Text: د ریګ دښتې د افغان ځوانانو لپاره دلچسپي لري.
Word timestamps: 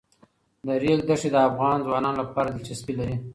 د 0.67 0.67
ریګ 0.81 0.99
دښتې 1.09 1.29
د 1.31 1.37
افغان 1.49 1.77
ځوانانو 1.85 2.19
لپاره 2.23 2.49
دلچسپي 2.49 2.93
لري. 2.99 3.15